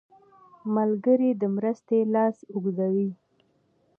[0.75, 3.09] ملګری د مرستې لاس اوږدوي